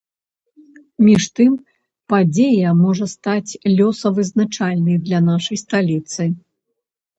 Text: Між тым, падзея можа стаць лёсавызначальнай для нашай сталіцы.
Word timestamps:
Між 1.07 1.23
тым, 1.39 1.51
падзея 2.13 2.69
можа 2.79 3.05
стаць 3.15 3.51
лёсавызначальнай 3.77 4.97
для 5.07 5.23
нашай 5.29 5.63
сталіцы. 5.67 6.23